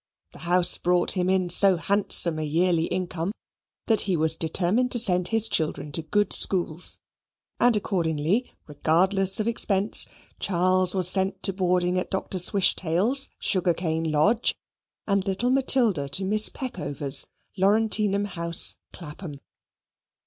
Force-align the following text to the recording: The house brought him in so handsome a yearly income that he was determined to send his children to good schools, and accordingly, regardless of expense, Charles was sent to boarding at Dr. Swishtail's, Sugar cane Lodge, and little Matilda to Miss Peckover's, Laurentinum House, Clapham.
The 0.31 0.39
house 0.49 0.79
brought 0.79 1.11
him 1.11 1.29
in 1.29 1.51
so 1.51 1.77
handsome 1.77 2.39
a 2.39 2.43
yearly 2.43 2.85
income 2.85 3.31
that 3.85 4.01
he 4.09 4.17
was 4.17 4.35
determined 4.35 4.91
to 4.93 4.97
send 4.97 5.27
his 5.27 5.47
children 5.47 5.91
to 5.91 6.01
good 6.01 6.33
schools, 6.33 6.97
and 7.59 7.77
accordingly, 7.77 8.51
regardless 8.65 9.39
of 9.39 9.47
expense, 9.47 10.07
Charles 10.39 10.95
was 10.95 11.07
sent 11.07 11.43
to 11.43 11.53
boarding 11.53 11.99
at 11.99 12.09
Dr. 12.09 12.39
Swishtail's, 12.39 13.29
Sugar 13.37 13.75
cane 13.75 14.11
Lodge, 14.11 14.55
and 15.05 15.23
little 15.27 15.51
Matilda 15.51 16.09
to 16.09 16.25
Miss 16.25 16.49
Peckover's, 16.49 17.27
Laurentinum 17.55 18.25
House, 18.25 18.77
Clapham. 18.91 19.39